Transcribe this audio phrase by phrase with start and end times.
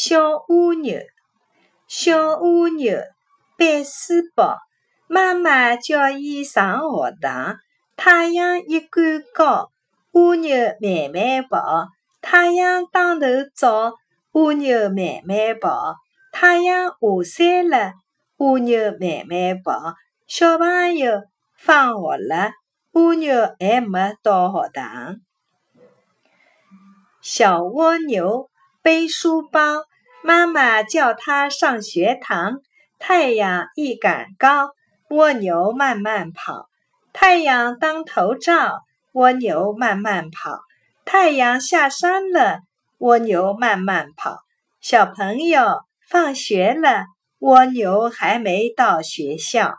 [0.00, 1.00] 小蜗牛，
[1.88, 2.98] 小蜗牛
[3.56, 4.56] 背书包，
[5.08, 7.58] 妈妈叫伊上学堂。
[7.96, 9.72] 太阳一竿高，
[10.12, 11.88] 蜗牛慢慢跑。
[12.20, 13.26] 太阳当头
[13.56, 13.94] 照，
[14.30, 15.96] 蜗牛慢慢跑。
[16.30, 17.94] 太阳下山了，
[18.36, 19.96] 蜗牛慢慢跑。
[20.28, 21.24] 小朋友
[21.56, 22.52] 放学了，
[22.92, 25.16] 蜗牛还没到学堂。
[27.20, 28.48] 小蜗牛。
[28.82, 29.84] 背书包，
[30.22, 32.60] 妈妈叫他上学堂。
[32.98, 34.70] 太阳一杆高，
[35.10, 36.68] 蜗牛慢慢跑。
[37.12, 38.80] 太阳当头照，
[39.12, 40.60] 蜗牛慢慢跑。
[41.04, 42.60] 太阳下山了，
[42.98, 44.40] 蜗牛慢慢跑。
[44.80, 47.06] 小朋友放学了，
[47.38, 49.76] 蜗牛还没到学校。